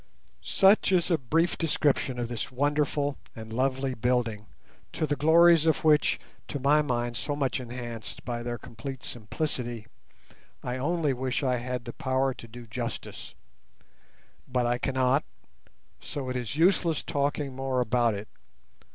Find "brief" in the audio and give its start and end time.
1.19-1.59